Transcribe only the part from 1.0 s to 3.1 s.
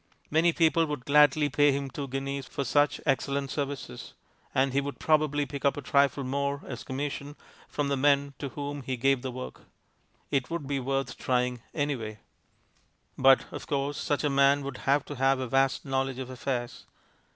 gladly pay him two guineas for such